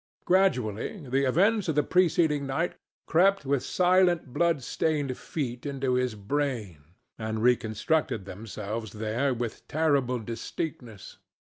Gradually 0.25 1.07
the 1.07 1.25
events 1.27 1.67
of 1.67 1.75
the 1.75 1.83
preceding 1.83 2.47
night 2.47 2.73
crept 3.05 3.45
with 3.45 3.61
silent, 3.61 4.33
blood 4.33 4.63
stained 4.63 5.15
feet 5.15 5.63
into 5.63 5.93
his 5.93 6.15
brain 6.15 6.95
and 7.19 7.43
reconstructed 7.43 8.25
themselves 8.25 8.93
there 8.93 9.31
with 9.31 9.67
terrible 9.67 10.17
distinctness. 10.17 11.19